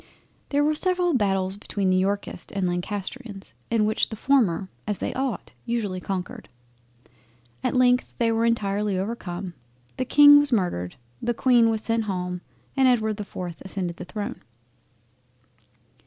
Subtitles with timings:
[0.49, 5.13] There were several Battles between the Yorkists and Lancastrians, in which the former (as they
[5.13, 6.49] ought) usually conquered.
[7.63, 9.53] At length they were entirely overcome;
[9.97, 14.41] The King was murdered—The Queen was sent home—and Edward the 4th ascended the Throne.